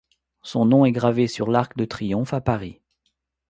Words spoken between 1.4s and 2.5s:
l’Arc de triomphe à